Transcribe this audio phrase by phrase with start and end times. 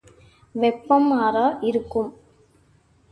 [0.55, 2.09] வெப்பம் மாறா இறுக்கம்.